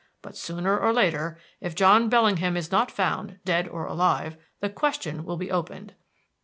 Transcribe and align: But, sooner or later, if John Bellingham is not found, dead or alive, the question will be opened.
But, 0.23 0.35
sooner 0.35 0.79
or 0.79 0.91
later, 0.91 1.37
if 1.59 1.75
John 1.75 2.09
Bellingham 2.09 2.57
is 2.57 2.71
not 2.71 2.89
found, 2.89 3.37
dead 3.45 3.67
or 3.67 3.85
alive, 3.85 4.35
the 4.59 4.67
question 4.67 5.23
will 5.23 5.37
be 5.37 5.51
opened. 5.51 5.93